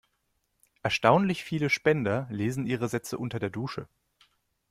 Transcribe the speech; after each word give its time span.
Erstaunlich 0.81 1.43
viele 1.43 1.69
Spender 1.69 2.25
lesen 2.31 2.65
ihre 2.65 2.89
Sätze 2.89 3.19
unter 3.19 3.37
der 3.37 3.51
Dusche. 3.51 3.87